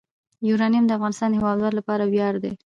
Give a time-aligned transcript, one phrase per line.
[0.49, 2.51] یورانیم د افغانستان د هیوادوالو لپاره ویاړ دی.